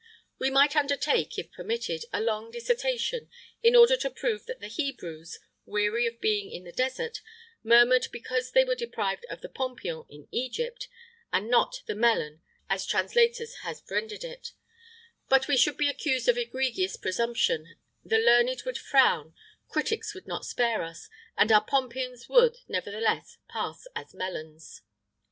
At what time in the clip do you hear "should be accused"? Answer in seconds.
15.55-16.27